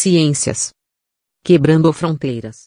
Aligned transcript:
Ciências. 0.00 0.70
Quebrando 1.42 1.92
fronteiras. 1.92 2.66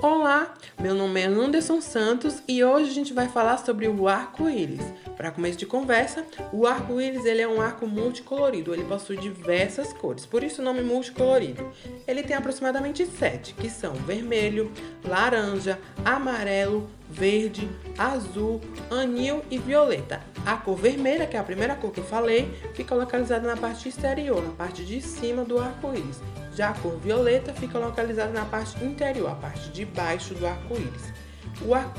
Olá, 0.00 0.54
meu 0.80 0.94
nome 0.94 1.20
é 1.20 1.26
Anderson 1.26 1.80
Santos 1.80 2.40
e 2.46 2.62
hoje 2.62 2.90
a 2.90 2.94
gente 2.94 3.12
vai 3.12 3.28
falar 3.28 3.56
sobre 3.56 3.88
o 3.88 4.06
arco-íris. 4.06 4.82
Para 5.16 5.32
começo 5.32 5.58
de 5.58 5.66
conversa, 5.66 6.24
o 6.52 6.64
arco-íris 6.64 7.24
ele 7.24 7.42
é 7.42 7.48
um 7.48 7.60
arco 7.60 7.88
multicolorido, 7.88 8.72
ele 8.72 8.84
possui 8.84 9.16
diversas 9.16 9.92
cores, 9.92 10.24
por 10.24 10.44
isso 10.44 10.62
o 10.62 10.64
nome 10.64 10.82
multicolorido. 10.82 11.72
Ele 12.06 12.22
tem 12.22 12.36
aproximadamente 12.36 13.04
sete, 13.04 13.52
que 13.54 13.68
são 13.68 13.94
vermelho, 13.94 14.70
laranja, 15.04 15.76
amarelo, 16.04 16.88
verde, 17.10 17.68
azul, 17.98 18.60
anil 18.92 19.44
e 19.50 19.58
violeta. 19.58 20.33
A 20.46 20.56
cor 20.56 20.76
vermelha, 20.76 21.26
que 21.26 21.36
é 21.36 21.40
a 21.40 21.44
primeira 21.44 21.74
cor 21.74 21.90
que 21.90 22.00
eu 22.00 22.04
falei, 22.04 22.52
fica 22.74 22.94
localizada 22.94 23.48
na 23.48 23.56
parte 23.56 23.88
exterior, 23.88 24.42
na 24.42 24.50
parte 24.50 24.84
de 24.84 25.00
cima 25.00 25.42
do 25.42 25.58
arco-íris. 25.58 26.20
Já 26.54 26.68
a 26.70 26.74
cor 26.74 26.98
violeta 26.98 27.52
fica 27.54 27.78
localizada 27.78 28.30
na 28.30 28.44
parte 28.44 28.84
interior, 28.84 29.30
a 29.30 29.34
parte 29.34 29.70
de 29.70 29.86
baixo 29.86 30.34
do 30.34 30.46
arco-íris. 30.46 31.12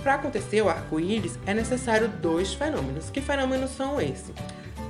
Para 0.04 0.16
acontecer 0.16 0.62
o 0.62 0.70
arco-íris 0.70 1.40
é 1.48 1.54
necessário 1.56 2.08
dois 2.08 2.54
fenômenos. 2.54 3.10
Que 3.10 3.20
fenômenos 3.20 3.72
são 3.72 4.00
esses? 4.00 4.32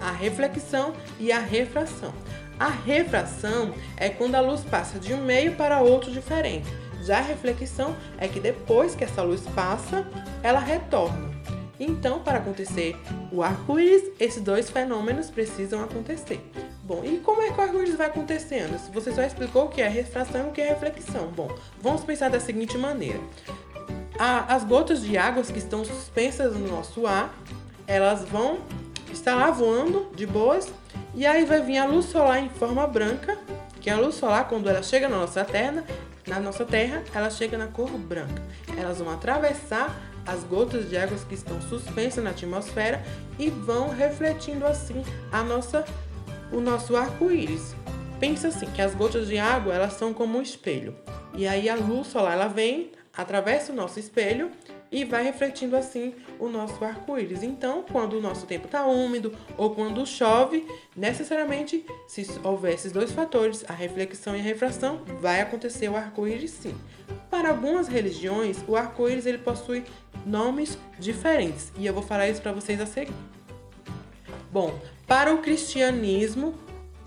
A 0.02 0.12
reflexão 0.12 0.94
e 1.18 1.32
a 1.32 1.40
refração. 1.40 2.14
A 2.60 2.68
refração 2.68 3.74
é 3.96 4.10
quando 4.10 4.36
a 4.36 4.42
luz 4.42 4.62
passa 4.62 5.00
de 5.00 5.14
um 5.14 5.24
meio 5.24 5.56
para 5.56 5.82
outro 5.82 6.12
diferente. 6.12 6.68
Já 7.04 7.20
a 7.20 7.22
reflexão 7.22 7.96
é 8.18 8.28
que 8.28 8.40
depois 8.40 8.96
que 8.96 9.04
essa 9.04 9.22
luz 9.22 9.42
passa, 9.56 10.06
ela 10.44 10.60
retorna. 10.60 11.34
Então, 11.80 12.20
para 12.20 12.38
acontecer 12.38 12.96
o 13.32 13.44
arco-íris, 13.44 14.12
esses 14.20 14.42
dois 14.42 14.70
fenômenos 14.70 15.30
precisam 15.30 15.84
acontecer. 15.84 16.40
Bom, 16.84 17.04
e 17.04 17.18
como 17.18 17.42
é 17.42 17.52
que 17.52 17.60
o 17.60 17.64
arco-íris 17.64 17.96
vai 17.96 18.08
acontecendo? 18.08 18.78
Você 18.94 19.12
só 19.12 19.24
explicou 19.24 19.66
o 19.66 19.70
que 19.70 19.82
é 19.82 19.88
refração 19.88 20.48
e 20.48 20.50
o 20.50 20.52
que 20.52 20.62
é 20.62 20.70
reflexão. 20.70 21.28
Bom, 21.28 21.50
vamos 21.82 22.04
pensar 22.04 22.30
da 22.30 22.40
seguinte 22.40 22.78
maneira. 22.78 23.20
as 24.18 24.64
gotas 24.64 25.02
de 25.02 25.18
água 25.18 25.44
que 25.44 25.58
estão 25.58 25.84
suspensas 25.84 26.56
no 26.56 26.68
nosso 26.68 27.06
ar, 27.06 27.34
elas 27.88 28.24
vão 28.24 28.60
estar 29.12 29.36
lá 29.36 29.50
voando 29.52 30.08
de 30.16 30.26
boas, 30.26 30.72
e 31.14 31.26
aí 31.26 31.46
vai 31.46 31.62
vir 31.62 31.78
a 31.78 31.86
luz 31.86 32.06
solar 32.06 32.40
em 32.40 32.50
forma 32.50 32.86
branca, 32.86 33.38
que 33.82 33.90
a 33.90 33.98
luz 33.98 34.16
solar, 34.16 34.48
quando 34.48 34.70
ela 34.70 34.84
chega 34.84 35.08
na 35.08 35.18
nossa 35.18 35.44
terra, 35.44 35.84
na 36.28 36.40
nossa 36.40 36.66
terra, 36.66 37.04
ela 37.14 37.30
chega 37.30 37.58
na 37.58 37.68
cor 37.68 37.90
branca. 37.92 38.42
Elas 38.78 39.00
vão 39.00 39.12
atravessar 39.12 39.96
as 40.26 40.44
gotas 40.44 40.90
de 40.90 40.98
água 40.98 41.18
que 41.28 41.36
estão 41.36 41.62
suspensas 41.62 42.24
na 42.24 42.32
atmosfera 42.32 43.04
e 43.38 43.50
vão 43.50 43.90
refletindo 43.90 44.66
assim 44.66 45.04
a 45.32 45.44
nossa 45.44 45.86
o 46.52 46.62
nosso 46.62 46.96
arco-íris. 46.96 47.76
Pensa 48.20 48.48
assim, 48.48 48.68
que 48.68 48.82
as 48.82 48.96
gotas 48.96 49.28
de 49.28 49.38
água, 49.38 49.74
elas 49.74 49.94
são 49.94 50.14
como 50.14 50.38
um 50.38 50.42
espelho. 50.42 50.96
E 51.34 51.48
aí 51.48 51.68
a 51.68 51.76
luz 51.76 52.08
solar, 52.08 52.34
ela 52.34 52.48
vem, 52.48 52.92
atravessa 53.16 53.74
o 53.74 53.76
nosso 53.76 54.00
espelho 54.00 54.52
e 54.92 55.04
vai 55.04 55.24
refletindo 55.24 55.76
assim 55.76 56.14
o 56.40 56.48
nosso 56.48 56.84
arco-íris. 56.84 57.44
Então, 57.44 57.84
quando 57.84 58.14
o 58.14 58.22
nosso 58.22 58.46
tempo 58.46 58.66
está 58.66 58.86
úmido 58.86 59.34
ou 59.58 59.76
quando 59.76 60.06
chove, 60.06 60.66
necessariamente, 60.96 61.86
se 62.08 62.26
houver 62.44 62.74
esses 62.74 62.92
dois 62.92 63.12
fatores, 63.12 63.66
a 63.68 63.74
reflexão 63.74 64.36
e 64.36 64.40
a 64.40 64.44
refração, 64.44 65.02
vai 65.20 65.42
acontecer 65.42 65.90
o 65.90 65.96
arco-íris 65.96 66.52
sim. 66.52 66.76
Para 67.30 67.50
algumas 67.50 67.88
religiões, 67.88 68.64
o 68.68 68.76
arco-íris 68.76 69.26
ele 69.26 69.40
possui 69.40 69.84
nomes 70.26 70.78
diferentes 71.00 71.72
e 71.78 71.86
eu 71.86 71.94
vou 71.94 72.04
falar 72.04 72.28
isso 72.28 72.42
para 72.42 72.52
vocês 72.52 72.82
a 72.82 72.86
seguir. 72.86 73.14
Bom, 74.52 74.80
para 75.06 75.34
o 75.34 75.40
cristianismo, 75.40 76.56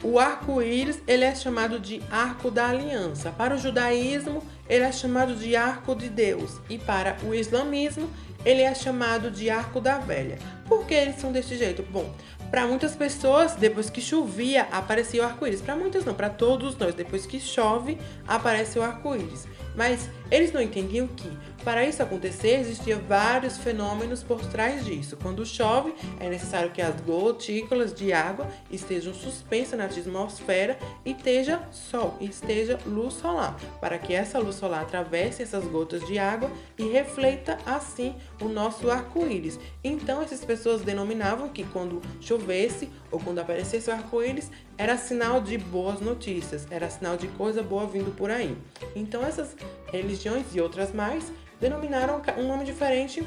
o 0.03 0.19
arco-íris 0.19 1.01
ele 1.07 1.25
é 1.25 1.35
chamado 1.35 1.81
de 1.81 2.01
arco 2.11 2.51
da 2.51 2.69
aliança. 2.69 3.31
Para 3.31 3.55
o 3.55 3.59
judaísmo, 3.59 4.43
ele 4.69 4.85
é 4.85 4.93
chamado 4.93 5.35
de 5.35 5.57
arco 5.57 5.95
de 5.95 6.09
Deus. 6.09 6.61
E 6.69 6.79
para 6.79 7.17
o 7.25 7.35
islamismo, 7.35 8.09
ele 8.45 8.63
é 8.63 8.75
chamado 8.75 9.31
de 9.31 9.51
arco 9.51 9.81
da 9.81 9.99
velha. 9.99 10.39
Por 10.69 10.87
que 10.87 10.95
eles 10.95 11.17
são 11.17 11.33
desse 11.33 11.57
jeito? 11.57 11.83
Bom, 11.83 12.15
para 12.51 12.67
muitas 12.67 12.95
pessoas, 12.95 13.55
depois 13.55 13.91
que 13.91 14.01
chovia, 14.01 14.69
aparecia 14.71 15.23
o 15.23 15.27
arco-íris. 15.27 15.61
Para 15.61 15.75
muitas 15.75 16.05
não, 16.05 16.15
para 16.15 16.31
todos 16.31 16.77
nós, 16.77 16.95
depois 16.95 17.27
que 17.27 17.41
chove, 17.41 17.99
aparece 18.27 18.79
o 18.79 18.83
arco-íris. 18.83 19.47
Mas 19.79 20.11
eles 20.29 20.51
não 20.51 20.61
entendiam 20.61 21.07
que, 21.07 21.31
para 21.63 21.87
isso 21.87 22.03
acontecer, 22.03 22.59
existiam 22.59 23.01
vários 23.07 23.59
fenômenos 23.59 24.25
por 24.25 24.45
trás 24.47 24.85
disso. 24.85 25.17
Quando 25.17 25.47
chove, 25.47 25.95
é 26.19 26.29
necessário 26.29 26.73
que 26.73 26.83
as 26.83 27.01
gotículas 27.01 27.95
de 27.95 28.13
água 28.13 28.49
estejam 28.73 29.15
suspensas 29.15 29.79
na 29.79 29.85
atmosfera 29.85 30.77
e 31.05 31.13
esteja 31.13 31.63
sol, 31.71 32.17
e 32.21 32.27
esteja 32.27 32.77
luz 32.85 33.15
solar, 33.15 33.57
para 33.81 33.99
que 33.99 34.13
essa 34.13 34.41
luz 34.41 34.57
solar 34.57 34.83
atravesse 34.83 35.45
essas 35.45 35.65
gotas 35.65 36.05
de 36.09 36.19
água 36.19 36.51
e 36.77 36.83
reflita 36.89 37.57
assim 37.65 38.17
o 38.41 38.49
nosso 38.49 38.91
arco-íris. 38.91 39.61
Então, 39.85 40.21
essas 40.21 40.45
pessoas 40.45 40.83
denominavam 40.83 41.51
que 41.51 41.63
quando 41.63 42.03
chovesse 42.21 42.91
ou 43.13 43.21
quando 43.21 43.39
aparecesse 43.39 43.89
o 43.89 43.93
arco-íris, 43.93 44.51
era 44.79 44.97
sinal 44.97 45.41
de 45.41 45.59
boas 45.59 46.01
notícias, 46.01 46.65
era 46.71 46.89
sinal 46.89 47.17
de 47.17 47.27
coisa 47.27 47.65
boa 47.65 47.85
vindo 47.85 48.15
por 48.15 48.31
aí. 48.31 48.57
Então, 48.95 49.25
essas 49.25 49.57
religiões 49.93 50.47
e 50.55 50.61
outras 50.61 50.95
mais 50.95 51.25
denominaram 51.61 52.23
um 52.39 52.47
nome 52.47 52.65
diferente. 52.65 53.27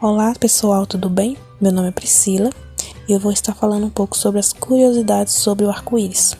Olá 0.00 0.32
pessoal, 0.38 0.86
tudo 0.86 1.10
bem? 1.10 1.36
Meu 1.60 1.72
nome 1.72 1.88
é 1.88 1.90
Priscila 1.90 2.50
e 3.08 3.12
eu 3.12 3.18
vou 3.18 3.32
estar 3.32 3.54
falando 3.54 3.84
um 3.84 3.90
pouco 3.90 4.16
sobre 4.16 4.38
as 4.38 4.52
curiosidades 4.52 5.34
sobre 5.34 5.64
o 5.64 5.68
arco-íris. 5.68 6.36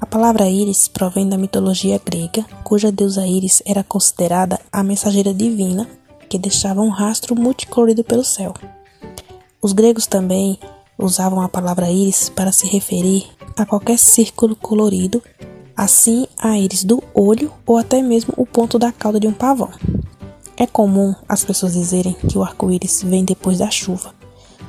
A 0.00 0.06
palavra 0.06 0.48
íris 0.48 0.88
provém 0.88 1.28
da 1.28 1.38
mitologia 1.38 2.00
grega, 2.04 2.44
cuja 2.64 2.90
deusa 2.90 3.26
Íris 3.26 3.62
era 3.66 3.84
considerada 3.84 4.58
a 4.72 4.82
mensageira 4.82 5.34
divina 5.34 5.88
que 6.28 6.38
deixava 6.38 6.80
um 6.80 6.88
rastro 6.88 7.34
multicolorido 7.34 8.02
pelo 8.02 8.24
céu. 8.24 8.54
Os 9.60 9.72
gregos 9.72 10.06
também 10.06 10.58
usavam 10.98 11.40
a 11.40 11.48
palavra 11.48 11.90
íris 11.90 12.28
para 12.28 12.52
se 12.52 12.66
referir 12.66 13.26
a 13.56 13.64
qualquer 13.64 13.98
círculo 13.98 14.56
colorido 14.56 15.22
assim 15.78 16.26
a 16.36 16.58
íris 16.58 16.82
do 16.82 17.00
olho 17.14 17.52
ou 17.64 17.76
até 17.76 18.02
mesmo 18.02 18.34
o 18.36 18.44
ponto 18.44 18.80
da 18.80 18.90
cauda 18.90 19.20
de 19.20 19.28
um 19.28 19.32
pavão. 19.32 19.70
É 20.56 20.66
comum 20.66 21.14
as 21.28 21.44
pessoas 21.44 21.74
dizerem 21.74 22.14
que 22.14 22.36
o 22.36 22.42
arco-íris 22.42 23.04
vem 23.04 23.24
depois 23.24 23.58
da 23.58 23.70
chuva, 23.70 24.12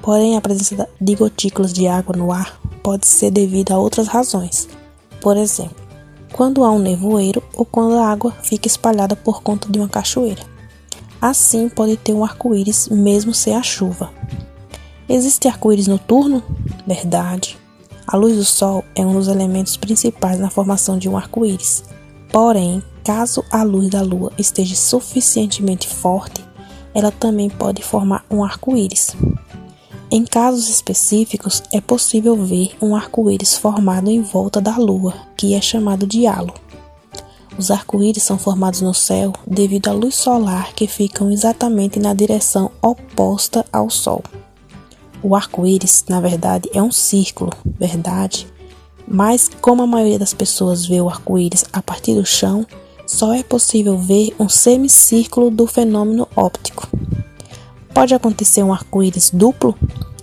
porém 0.04 0.38
a 0.38 0.42
presença 0.42 0.88
de 1.02 1.16
gotículas 1.16 1.74
de 1.74 1.88
água 1.88 2.16
no 2.16 2.32
ar 2.32 2.62
pode 2.84 3.08
ser 3.08 3.32
devido 3.32 3.72
a 3.72 3.80
outras 3.80 4.08
razões. 4.08 4.70
Por 5.20 5.36
exemplo, 5.36 5.76
quando 6.32 6.64
há 6.64 6.72
um 6.72 6.78
nevoeiro 6.78 7.42
ou 7.56 7.66
quando 7.66 7.96
a 7.96 8.08
água 8.08 8.32
fica 8.44 8.68
espalhada 8.68 9.16
por 9.16 9.42
conta 9.42 9.68
de 9.68 9.80
uma 9.80 9.90
cachoeira. 9.90 10.44
Assim 11.20 11.68
pode 11.68 11.98
ter 11.98 12.14
um 12.14 12.24
arco-íris 12.24 12.88
mesmo 12.88 13.34
sem 13.34 13.56
a 13.56 13.64
chuva. 13.64 14.12
Existe 15.10 15.48
arco-íris 15.48 15.88
noturno? 15.88 16.44
Verdade. 16.86 17.58
A 18.06 18.16
luz 18.16 18.36
do 18.36 18.46
Sol 18.46 18.86
é 18.94 19.04
um 19.04 19.14
dos 19.14 19.28
elementos 19.28 19.76
principais 19.76 20.40
na 20.40 20.52
formação 20.52 21.00
de 21.00 21.10
um 21.10 21.18
arco-íris. 21.18 21.84
Porém, 22.32 22.84
caso 23.04 23.44
a 23.50 23.64
luz 23.64 23.90
da 23.90 24.04
Lua 24.04 24.32
esteja 24.38 24.76
suficientemente 24.76 25.88
forte, 25.88 26.46
ela 26.94 27.12
também 27.12 27.50
pode 27.50 27.82
formar 27.82 28.24
um 28.30 28.44
arco-íris. 28.44 29.16
Em 30.12 30.24
casos 30.24 30.70
específicos, 30.70 31.64
é 31.74 31.82
possível 31.82 32.36
ver 32.36 32.76
um 32.80 32.96
arco-íris 32.96 33.58
formado 33.58 34.12
em 34.12 34.22
volta 34.22 34.62
da 34.62 34.78
Lua, 34.78 35.16
que 35.36 35.56
é 35.56 35.62
chamado 35.62 36.06
de 36.06 36.28
halo. 36.28 36.54
Os 37.58 37.72
arco-íris 37.72 38.22
são 38.22 38.38
formados 38.38 38.82
no 38.82 38.94
céu 38.94 39.34
devido 39.46 39.88
à 39.88 39.92
luz 39.92 40.14
solar 40.14 40.72
que 40.74 40.88
ficam 40.88 41.32
exatamente 41.32 42.00
na 42.00 42.14
direção 42.14 42.70
oposta 42.80 43.66
ao 43.74 43.90
Sol. 43.90 44.24
O 45.22 45.36
arco-íris, 45.36 46.06
na 46.08 46.22
verdade, 46.22 46.70
é 46.74 46.82
um 46.82 46.92
círculo, 46.92 47.52
verdade? 47.78 48.48
Mas 49.08 49.50
como 49.62 49.82
a 49.82 49.88
maioria 49.88 50.20
das 50.20 50.34
pessoas 50.34 50.86
vê 50.86 51.02
o 51.02 51.10
arco-íris 51.10 51.66
a 51.74 51.82
partir 51.82 52.16
do 52.16 52.26
chão, 52.26 52.66
só 53.06 53.34
é 53.34 53.42
possível 53.42 53.98
ver 53.98 54.36
um 54.40 54.48
semicírculo 54.48 55.50
do 55.50 55.66
fenômeno 55.66 56.28
óptico. 56.36 56.88
Pode 57.94 58.14
acontecer 58.14 58.64
um 58.64 58.72
arco-íris 58.72 59.32
duplo? 59.32 59.76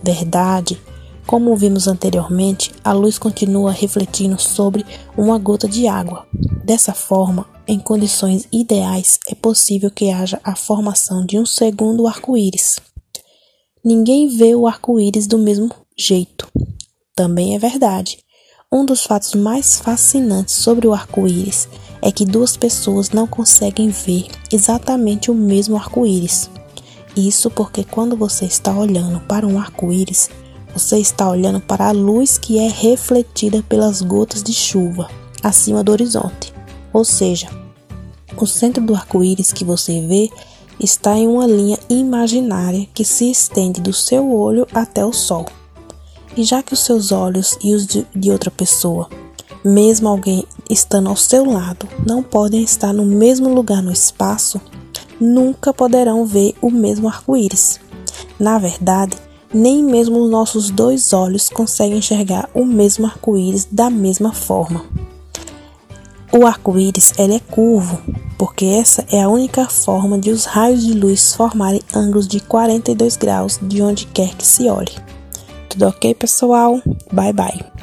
Verdade. 0.02 0.80
Como 1.26 1.56
vimos 1.56 1.88
anteriormente, 1.88 2.72
a 2.84 2.92
luz 2.92 3.18
continua 3.18 3.72
refletindo 3.72 4.40
sobre 4.40 4.86
uma 5.16 5.36
gota 5.36 5.68
de 5.68 5.88
água. 5.88 6.24
Dessa 6.64 6.94
forma, 6.94 7.44
em 7.66 7.80
condições 7.80 8.46
ideais, 8.52 9.18
é 9.28 9.34
possível 9.34 9.90
que 9.90 10.10
haja 10.10 10.40
a 10.44 10.54
formação 10.54 11.26
de 11.26 11.38
um 11.38 11.44
segundo 11.44 12.06
arco-íris. 12.06 12.76
Ninguém 13.86 14.26
vê 14.26 14.52
o 14.52 14.66
arco-íris 14.66 15.28
do 15.28 15.38
mesmo 15.38 15.70
jeito. 15.96 16.48
Também 17.14 17.54
é 17.54 17.58
verdade. 17.60 18.18
Um 18.72 18.84
dos 18.84 19.06
fatos 19.06 19.32
mais 19.36 19.78
fascinantes 19.78 20.56
sobre 20.56 20.88
o 20.88 20.92
arco-íris 20.92 21.68
é 22.02 22.10
que 22.10 22.24
duas 22.24 22.56
pessoas 22.56 23.10
não 23.10 23.28
conseguem 23.28 23.90
ver 23.90 24.26
exatamente 24.50 25.30
o 25.30 25.34
mesmo 25.34 25.76
arco-íris. 25.76 26.50
Isso 27.16 27.48
porque 27.48 27.84
quando 27.84 28.16
você 28.16 28.44
está 28.46 28.76
olhando 28.76 29.20
para 29.20 29.46
um 29.46 29.56
arco-íris, 29.56 30.30
você 30.74 30.98
está 30.98 31.30
olhando 31.30 31.60
para 31.60 31.86
a 31.86 31.92
luz 31.92 32.36
que 32.36 32.58
é 32.58 32.66
refletida 32.66 33.62
pelas 33.68 34.02
gotas 34.02 34.42
de 34.42 34.52
chuva 34.52 35.08
acima 35.44 35.84
do 35.84 35.92
horizonte. 35.92 36.52
Ou 36.92 37.04
seja, 37.04 37.48
o 38.36 38.46
centro 38.46 38.84
do 38.84 38.96
arco-íris 38.96 39.52
que 39.52 39.64
você 39.64 40.04
vê 40.08 40.28
está 40.78 41.16
em 41.16 41.26
uma 41.26 41.46
linha 41.46 41.78
imaginária 41.88 42.86
que 42.92 43.04
se 43.04 43.30
estende 43.30 43.80
do 43.80 43.92
seu 43.92 44.30
olho 44.32 44.66
até 44.74 45.04
o 45.04 45.12
sol. 45.12 45.46
E 46.36 46.44
já 46.44 46.62
que 46.62 46.74
os 46.74 46.80
seus 46.80 47.12
olhos 47.12 47.58
e 47.62 47.74
os 47.74 47.86
de, 47.86 48.30
outra 48.30 48.50
pessoa, 48.50 49.08
mesmo 49.64 50.08
alguém 50.08 50.44
estando 50.68 51.08
ao 51.08 51.16
seu 51.16 51.44
lado, 51.44 51.88
não 52.06 52.22
podem 52.22 52.62
estar 52.62 52.92
no 52.92 53.06
mesmo 53.06 53.52
lugar 53.52 53.82
no 53.82 53.90
espaço, 53.90 54.60
nunca 55.20 55.72
poderão 55.72 56.26
ver 56.26 56.54
o 56.60 56.70
mesmo 56.70 57.08
arco-íris. 57.08 57.80
Na 58.38 58.58
verdade, 58.58 59.16
nem 59.52 59.82
mesmo 59.82 60.20
os 60.20 60.30
nossos 60.30 60.70
dois 60.70 61.12
olhos 61.12 61.48
conseguem 61.48 61.98
enxergar 61.98 62.50
o 62.52 62.64
mesmo 62.64 63.06
arco-íris 63.06 63.66
da 63.70 63.88
mesma 63.88 64.32
forma. 64.32 64.84
O 66.32 66.46
arco-íris 66.46 67.12
é 67.18 67.38
curvo, 67.38 68.00
porque 68.36 68.66
essa 68.66 69.06
é 69.10 69.22
a 69.22 69.28
única 69.28 69.66
forma 69.68 70.18
de 70.18 70.30
os 70.30 70.44
raios 70.44 70.84
de 70.84 70.92
luz 70.92 71.34
formarem 71.34 71.80
ângulos 71.94 72.26
de 72.26 72.40
42 72.40 73.16
graus 73.16 73.58
de 73.62 73.80
onde 73.80 74.06
quer 74.06 74.34
que 74.34 74.46
se 74.46 74.68
olhe. 74.68 74.92
Tudo 75.68 75.86
ok, 75.88 76.14
pessoal? 76.14 76.80
Bye 77.12 77.32
bye. 77.32 77.75